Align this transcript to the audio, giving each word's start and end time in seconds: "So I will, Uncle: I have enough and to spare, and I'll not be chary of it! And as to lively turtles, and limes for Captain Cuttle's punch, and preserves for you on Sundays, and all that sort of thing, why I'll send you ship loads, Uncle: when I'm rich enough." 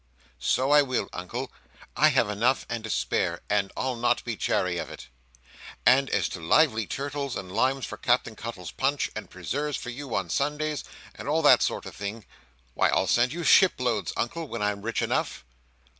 "So 0.39 0.71
I 0.71 0.81
will, 0.81 1.09
Uncle: 1.13 1.51
I 1.95 2.07
have 2.07 2.27
enough 2.27 2.65
and 2.67 2.83
to 2.83 2.89
spare, 2.89 3.41
and 3.51 3.71
I'll 3.77 3.95
not 3.95 4.23
be 4.23 4.35
chary 4.35 4.79
of 4.79 4.89
it! 4.89 5.09
And 5.85 6.09
as 6.09 6.27
to 6.29 6.39
lively 6.41 6.87
turtles, 6.87 7.35
and 7.35 7.51
limes 7.51 7.85
for 7.85 7.97
Captain 7.97 8.35
Cuttle's 8.35 8.71
punch, 8.71 9.11
and 9.15 9.29
preserves 9.29 9.77
for 9.77 9.91
you 9.91 10.15
on 10.15 10.31
Sundays, 10.31 10.83
and 11.13 11.27
all 11.27 11.43
that 11.43 11.61
sort 11.61 11.85
of 11.85 11.95
thing, 11.95 12.25
why 12.73 12.89
I'll 12.89 13.05
send 13.05 13.31
you 13.31 13.43
ship 13.43 13.73
loads, 13.77 14.11
Uncle: 14.17 14.47
when 14.47 14.63
I'm 14.63 14.81
rich 14.81 15.03
enough." 15.03 15.45